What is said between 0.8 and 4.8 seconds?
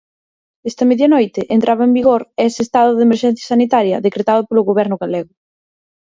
medianoite entraba en vigor ese estado de emerxencia sanitaria decretado polo